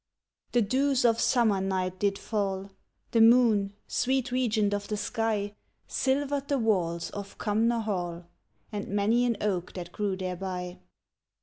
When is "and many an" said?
8.71-9.37